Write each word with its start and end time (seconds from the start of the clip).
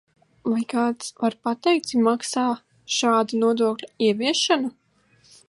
Vai 0.51 0.61
kāds 0.71 1.11
var 1.25 1.35
pateikt, 1.47 1.89
cik 1.91 1.99
izmaksā 1.99 2.47
šāda 2.97 3.43
nodokļa 3.45 3.93
ieviešana? 4.09 4.75